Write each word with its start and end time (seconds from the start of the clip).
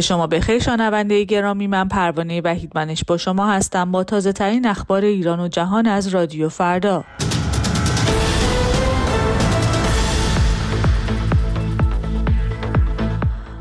شما 0.00 0.26
بخیر 0.26 0.58
شنونده 0.58 1.24
گرامی 1.24 1.66
من 1.66 1.88
پروانه 1.88 2.40
وحیدمنش 2.44 3.04
با 3.04 3.16
شما 3.16 3.46
هستم 3.46 3.92
با 3.92 4.04
تازه 4.04 4.32
ترین 4.32 4.66
اخبار 4.66 5.04
ایران 5.04 5.40
و 5.40 5.48
جهان 5.48 5.86
از 5.86 6.08
رادیو 6.08 6.48
فردا 6.48 7.04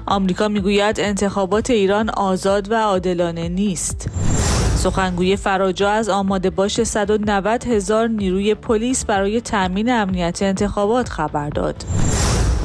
آمریکا 0.06 0.48
می‌گوید 0.48 1.00
انتخابات 1.00 1.70
ایران 1.70 2.10
آزاد 2.10 2.72
و 2.72 2.76
عادلانه 2.76 3.50
نیست 3.50 4.10
سخنگوی 4.76 5.36
فراجا 5.36 5.90
از 5.90 6.10
آماده 6.10 6.50
باش 6.50 6.84
190 6.84 7.64
هزار 7.64 8.08
نیروی 8.08 8.56
پلیس 8.56 9.06
برای 9.06 9.42
تأمین 9.42 9.92
امنیت 9.92 10.40
انتخابات 10.42 11.10
خبر 11.10 11.50
داد. 11.50 11.84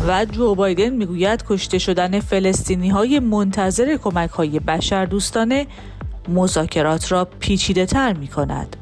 و 0.06 0.24
جو 0.24 0.54
بایدن 0.54 0.88
می‌گوید 0.88 1.44
کشته 1.48 1.78
شدن 1.78 2.20
فلسطینی 2.20 2.88
های 2.88 3.20
منتظر 3.20 3.96
کمک 3.96 4.30
های 4.30 4.60
بشر 4.60 5.04
دوستانه 5.04 5.66
مذاکرات 6.28 7.12
را 7.12 7.24
پیچیده 7.24 7.86
تر 7.86 8.12
می 8.12 8.28
کند. 8.28 8.76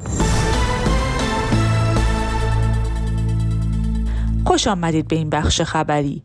خوش 4.45 4.67
آمدید 4.67 5.07
به 5.07 5.15
این 5.15 5.29
بخش 5.29 5.61
خبری. 5.61 6.23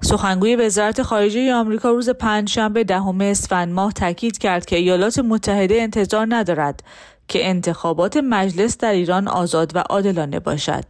سخنگوی 0.00 0.56
وزارت 0.56 1.02
خارجه 1.02 1.54
آمریکا 1.54 1.90
روز 1.90 2.10
پنجشنبه 2.10 2.84
دهم 2.84 3.20
اسفند 3.20 3.72
ماه 3.72 3.92
تاکید 3.92 4.38
کرد 4.38 4.66
که 4.66 4.76
ایالات 4.76 5.18
متحده 5.18 5.74
انتظار 5.82 6.26
ندارد 6.28 6.82
که 7.28 7.48
انتخابات 7.48 8.16
مجلس 8.16 8.78
در 8.78 8.92
ایران 8.92 9.28
آزاد 9.28 9.76
و 9.76 9.78
عادلانه 9.78 10.40
باشد. 10.40 10.84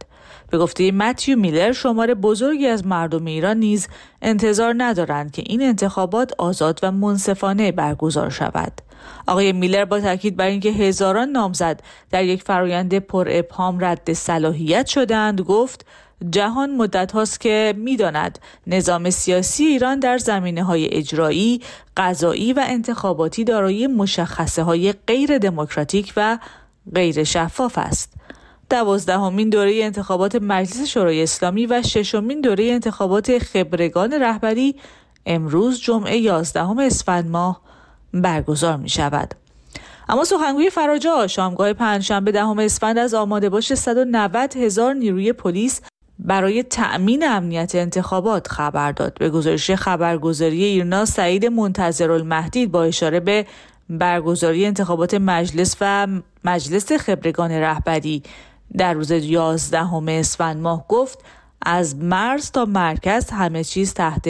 به 0.49 0.57
گفته 0.57 0.91
متیو 0.91 1.39
میلر 1.39 1.71
شمار 1.71 2.13
بزرگی 2.13 2.67
از 2.67 2.85
مردم 2.85 3.25
ایران 3.25 3.57
نیز 3.57 3.87
انتظار 4.21 4.75
ندارند 4.77 5.31
که 5.31 5.43
این 5.45 5.61
انتخابات 5.61 6.33
آزاد 6.37 6.79
و 6.83 6.91
منصفانه 6.91 7.71
برگزار 7.71 8.29
شود. 8.29 8.81
آقای 9.27 9.51
میلر 9.53 9.85
با 9.85 9.99
تاکید 9.99 10.35
بر 10.35 10.45
اینکه 10.45 10.69
هزاران 10.69 11.29
نامزد 11.29 11.81
در 12.11 12.23
یک 12.23 12.43
فرایند 12.43 12.99
پر 12.99 13.27
ابهام 13.31 13.85
رد 13.85 14.13
صلاحیت 14.13 14.87
شدند 14.87 15.41
گفت 15.41 15.85
جهان 16.29 16.75
مدت 16.75 17.11
هاست 17.11 17.39
که 17.39 17.73
می‌داند 17.77 18.39
نظام 18.67 19.09
سیاسی 19.09 19.63
ایران 19.63 19.99
در 19.99 20.17
زمینه 20.17 20.63
های 20.63 20.93
اجرایی، 20.93 21.61
قضایی 21.97 22.53
و 22.53 22.63
انتخاباتی 22.67 23.43
دارای 23.43 23.87
مشخصه 23.87 24.63
های 24.63 24.93
غیر 25.07 25.37
دموکراتیک 25.37 26.13
و 26.17 26.37
غیر 26.95 27.23
شفاف 27.23 27.77
است. 27.77 28.13
دوازدهمین 28.69 29.49
دوره 29.49 29.79
انتخابات 29.83 30.35
مجلس 30.35 30.87
شورای 30.87 31.23
اسلامی 31.23 31.65
و 31.65 31.81
ششمین 31.81 32.41
دوره 32.41 32.63
انتخابات 32.63 33.37
خبرگان 33.37 34.13
رهبری 34.13 34.75
امروز 35.25 35.81
جمعه 35.81 36.17
11 36.17 36.79
اسفند 36.79 37.29
ماه 37.29 37.61
برگزار 38.13 38.77
می 38.77 38.89
شود. 38.89 39.33
اما 40.09 40.23
سخنگوی 40.23 40.69
فراجا 40.69 41.27
شامگاه 41.27 41.73
پنجشنبه 41.73 42.31
دهم 42.31 42.59
اسفند 42.59 42.97
از 42.97 43.13
آماده 43.13 43.49
باش 43.49 43.73
190 43.73 44.57
هزار 44.57 44.93
نیروی 44.93 45.33
پلیس 45.33 45.81
برای 46.19 46.63
تأمین 46.63 47.27
امنیت 47.27 47.75
انتخابات 47.75 48.47
خبر 48.47 48.91
داد. 48.91 49.17
به 49.19 49.29
گزارش 49.29 49.71
خبرگزاری 49.71 50.63
ایرنا 50.63 51.05
سعید 51.05 51.45
منتظرالمهدی 51.45 52.67
با 52.67 52.83
اشاره 52.83 53.19
به 53.19 53.45
برگزاری 53.89 54.65
انتخابات 54.65 55.13
مجلس 55.13 55.75
و 55.81 56.07
مجلس 56.43 56.91
خبرگان 56.91 57.51
رهبری 57.51 58.23
در 58.77 58.93
روز 58.93 59.11
11 59.11 59.79
اسفند 60.07 60.57
ماه 60.61 60.85
گفت 60.87 61.19
از 61.61 61.95
مرز 61.95 62.51
تا 62.51 62.65
مرکز 62.65 63.29
همه 63.29 63.63
چیز 63.63 63.93
تحت 63.93 64.29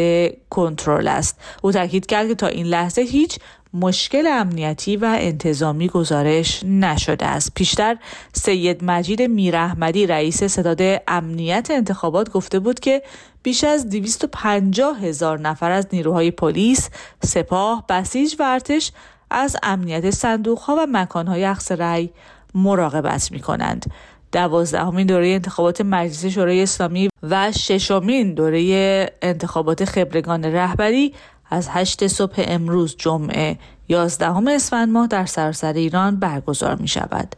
کنترل 0.49 1.07
است. 1.07 1.39
او 1.61 1.71
تاکید 1.71 2.05
کرد 2.05 2.27
که 2.27 2.35
تا 2.35 2.47
این 2.47 2.65
لحظه 2.65 3.01
هیچ 3.01 3.39
مشکل 3.73 4.27
امنیتی 4.27 4.97
و 4.97 5.15
انتظامی 5.19 5.87
گزارش 5.87 6.63
نشده 6.63 7.25
است. 7.25 7.53
پیشتر 7.55 7.97
سید 8.33 8.83
مجید 8.83 9.21
میراحمدی 9.21 10.07
رئیس 10.07 10.43
ستاد 10.43 10.81
امنیت 11.07 11.67
انتخابات 11.71 12.29
گفته 12.29 12.59
بود 12.59 12.79
که 12.79 13.01
بیش 13.43 13.63
از 13.63 13.89
250 13.89 14.99
هزار 14.99 15.39
نفر 15.39 15.71
از 15.71 15.87
نیروهای 15.93 16.31
پلیس، 16.31 16.89
سپاه، 17.23 17.85
بسیج 17.89 18.35
و 18.39 18.43
ارتش 18.43 18.91
از 19.29 19.57
امنیت 19.63 20.09
صندوق 20.09 20.69
و 20.69 20.87
مکان 20.89 21.27
های 21.27 21.43
اخص 21.43 21.71
رأی 21.71 22.09
مراقبت 22.55 23.31
می 23.31 23.39
کنند. 23.39 23.85
دوازدهمین 24.31 25.07
دوره 25.07 25.27
انتخابات 25.27 25.81
مجلس 25.81 26.25
شورای 26.25 26.63
اسلامی 26.63 27.09
و 27.23 27.51
ششمین 27.51 28.33
دوره 28.33 29.11
انتخابات 29.21 29.85
خبرگان 29.85 30.45
رهبری 30.45 31.13
از 31.49 31.67
هشت 31.69 32.07
صبح 32.07 32.43
امروز 32.47 32.95
جمعه 32.97 33.57
11 33.89 34.49
اسفند 34.49 34.89
ماه 34.89 35.07
در 35.07 35.25
سراسر 35.25 35.73
ایران 35.73 36.15
برگزار 36.15 36.75
می 36.75 36.87
شود. 36.87 37.35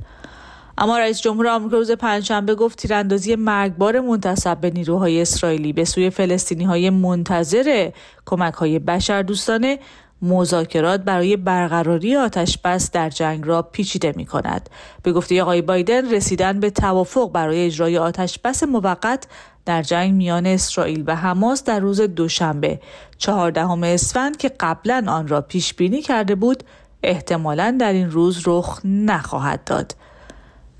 اما 0.77 0.97
رئیس 0.97 1.21
جمهور 1.21 1.47
آمریکا 1.47 1.77
روز 1.77 1.91
پنجشنبه 1.91 2.55
گفت 2.55 2.77
تیراندازی 2.77 3.35
مرگبار 3.35 3.99
منتصب 3.99 4.57
به 4.61 4.69
نیروهای 4.69 5.21
اسرائیلی 5.21 5.73
به 5.73 5.85
سوی 5.85 6.09
فلسطینی 6.09 6.63
های 6.63 6.89
منتظر 6.89 7.89
کمک 8.25 8.53
های 8.53 8.79
بشر 8.79 9.21
دوستانه 9.21 9.79
مذاکرات 10.21 11.01
برای 11.01 11.37
برقراری 11.37 12.15
آتش 12.15 12.57
بس 12.57 12.91
در 12.91 13.09
جنگ 13.09 13.47
را 13.47 13.61
پیچیده 13.61 14.13
می 14.15 14.25
کند. 14.25 14.69
به 15.03 15.11
گفته 15.13 15.41
آقای 15.41 15.61
بایدن 15.61 16.11
رسیدن 16.11 16.59
به 16.59 16.69
توافق 16.69 17.31
برای 17.31 17.65
اجرای 17.65 17.97
آتش 17.97 18.39
بس 18.39 18.63
موقت 18.63 19.27
در 19.65 19.81
جنگ 19.81 20.13
میان 20.13 20.45
اسرائیل 20.45 21.03
و 21.07 21.15
حماس 21.15 21.63
در 21.63 21.79
روز 21.79 22.01
دوشنبه 22.01 22.79
چهاردهم 23.17 23.83
اسفند 23.83 24.37
که 24.37 24.51
قبلا 24.59 25.05
آن 25.07 25.27
را 25.27 25.41
پیش 25.41 25.73
بینی 25.73 26.01
کرده 26.01 26.35
بود 26.35 26.63
احتمالا 27.03 27.77
در 27.79 27.93
این 27.93 28.11
روز 28.11 28.43
رخ 28.45 28.81
نخواهد 28.85 29.63
داد. 29.63 29.95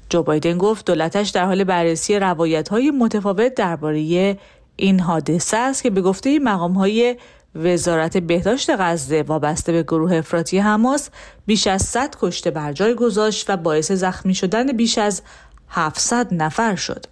جو 0.09 0.23
بایدن 0.23 0.58
گفت 0.58 0.85
دولتش 0.85 1.29
در 1.29 1.46
حال 1.46 1.63
بررسی 1.63 2.19
روایت 2.19 2.69
های 2.69 2.91
متفاوت 2.91 3.56
درباره 3.56 4.38
این 4.75 5.00
حادثه 5.00 5.58
است 5.58 5.84
که 5.84 5.90
به 5.90 6.02
گفته 6.02 6.40
مقام 6.40 6.73
های 6.73 7.16
وزارت 7.56 8.17
بهداشت 8.17 8.69
غزه 8.69 9.22
وابسته 9.22 9.72
به 9.72 9.84
گروه 9.84 10.16
افراطی 10.16 10.59
حماس 10.59 11.09
بیش 11.45 11.67
از 11.67 11.81
100 11.81 12.16
کشته 12.22 12.51
بر 12.51 12.73
جای 12.73 12.95
گذاشت 12.95 13.50
و 13.50 13.57
باعث 13.57 13.91
زخمی 13.91 14.35
شدن 14.35 14.67
بیش 14.78 14.97
از 14.97 15.22
700 15.69 16.34
نفر 16.34 16.75
شد. 16.75 17.06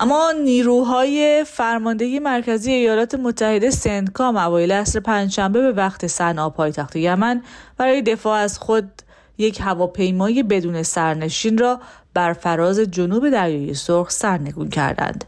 اما 0.00 0.32
نیروهای 0.44 1.44
فرماندهی 1.46 2.18
مرکزی 2.18 2.72
ایالات 2.72 3.14
متحده 3.14 3.70
سندکام 3.70 4.36
اوایل 4.36 4.72
عصر 4.72 5.00
پنجشنبه 5.00 5.60
به 5.60 5.72
وقت 5.72 6.06
صنعا 6.06 6.50
پایتخت 6.50 6.96
یمن 6.96 7.42
برای 7.76 8.02
دفاع 8.02 8.38
از 8.38 8.58
خود 8.58 9.02
یک 9.38 9.60
هواپیمای 9.60 10.42
بدون 10.42 10.82
سرنشین 10.82 11.58
را 11.58 11.80
بر 12.14 12.32
فراز 12.32 12.78
جنوب 12.78 13.30
دریای 13.30 13.74
سرخ 13.74 14.10
سرنگون 14.10 14.68
کردند. 14.68 15.24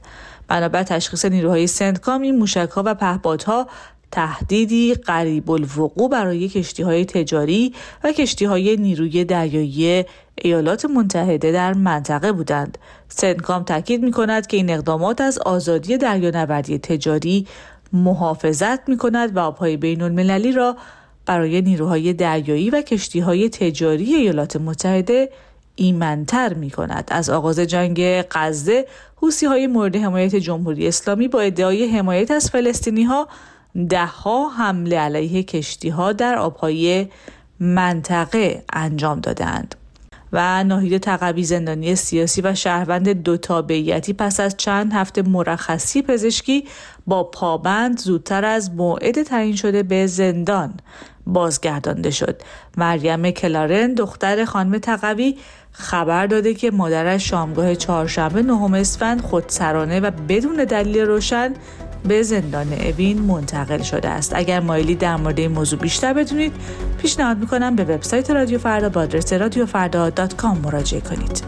بنابر 0.48 0.82
تشخیص 0.82 1.24
نیروهای 1.24 1.66
سندکام 1.66 2.22
این 2.22 2.38
موشکها 2.38 2.82
و 2.86 2.94
پهپادها 2.94 3.66
تهدیدی 4.10 4.94
قریب 4.94 5.50
الوقوع 5.50 6.10
برای 6.10 6.48
کشتی 6.48 6.82
های 6.82 7.04
تجاری 7.04 7.74
و 8.04 8.12
کشتی 8.12 8.44
های 8.44 8.76
نیروی 8.76 9.24
دریایی 9.24 10.04
ایالات 10.34 10.84
متحده 10.84 11.52
در 11.52 11.74
منطقه 11.74 12.32
بودند. 12.32 12.78
سندکام 13.08 13.62
تاکید 13.62 14.02
می 14.02 14.10
کند 14.10 14.46
که 14.46 14.56
این 14.56 14.70
اقدامات 14.70 15.20
از 15.20 15.38
آزادی 15.38 15.98
دریانوردی 15.98 16.78
تجاری 16.78 17.46
محافظت 17.92 18.88
می 18.88 18.96
کند 18.96 19.36
و 19.36 19.38
آبهای 19.38 19.76
بین 19.76 20.02
المللی 20.02 20.52
را 20.52 20.76
برای 21.26 21.62
نیروهای 21.62 22.12
دریایی 22.12 22.70
و 22.70 22.82
کشتی 22.82 23.20
های 23.20 23.48
تجاری 23.48 24.14
ایالات 24.14 24.56
متحده 24.56 25.30
ایمنتر 25.76 26.54
می 26.54 26.70
کند. 26.70 27.08
از 27.12 27.30
آغاز 27.30 27.60
جنگ 27.60 28.22
غزه 28.22 28.86
حوسی 29.16 29.46
های 29.46 29.66
مورد 29.66 29.96
حمایت 29.96 30.36
جمهوری 30.36 30.88
اسلامی 30.88 31.28
با 31.28 31.40
ادعای 31.40 31.98
حمایت 31.98 32.30
از 32.30 32.50
فلسطینی 32.50 33.04
ها 33.04 33.28
دهها 33.88 34.48
حمله 34.48 34.98
علیه 34.98 35.42
کشتی 35.42 35.88
ها 35.88 36.12
در 36.12 36.38
آبهای 36.38 37.06
منطقه 37.60 38.64
انجام 38.72 39.20
دادند. 39.20 39.74
و 40.32 40.64
ناهید 40.64 40.98
تقوی 40.98 41.44
زندانی 41.44 41.94
سیاسی 41.94 42.40
و 42.40 42.54
شهروند 42.54 43.08
دو 43.08 43.36
تابعیتی 43.36 44.12
پس 44.12 44.40
از 44.40 44.56
چند 44.56 44.92
هفته 44.92 45.22
مرخصی 45.22 46.02
پزشکی 46.02 46.64
با 47.06 47.24
پابند 47.24 47.98
زودتر 47.98 48.44
از 48.44 48.70
موعد 48.70 49.22
تعیین 49.22 49.56
شده 49.56 49.82
به 49.82 50.06
زندان 50.06 50.74
بازگردانده 51.26 52.10
شد. 52.10 52.42
مریم 52.76 53.30
کلارن 53.30 53.94
دختر 53.94 54.44
خانم 54.44 54.78
تقوی 54.78 55.36
خبر 55.72 56.26
داده 56.26 56.54
که 56.54 56.70
مادرش 56.70 57.30
شامگاه 57.30 57.74
چهارشنبه 57.74 58.42
نهم 58.42 58.74
اسفند 58.74 59.20
خودسرانه 59.20 60.00
و 60.00 60.10
بدون 60.28 60.56
دلیل 60.56 60.98
روشن 60.98 61.54
به 62.08 62.22
زندان 62.22 62.72
اوین 62.72 63.18
منتقل 63.18 63.82
شده 63.82 64.08
است 64.08 64.32
اگر 64.34 64.60
مایلی 64.60 64.94
در 64.94 65.16
مورد 65.16 65.38
این 65.38 65.52
موضوع 65.52 65.78
بیشتر 65.78 66.12
بدونید 66.12 66.52
پیشنهاد 66.98 67.38
می‌کنم 67.38 67.76
به 67.76 67.84
وبسایت 67.84 68.30
رادیو 68.30 68.58
فردا 68.58 68.88
با 68.88 69.00
آدرس 69.00 69.32
رادیو 69.32 69.66
مراجعه 70.62 71.00
کنید 71.00 71.42